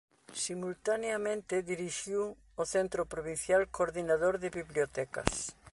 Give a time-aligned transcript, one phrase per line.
[0.43, 2.21] Simultaneamente dirixiu
[2.61, 5.31] o Centro provincial coordinador de Bibliotecas.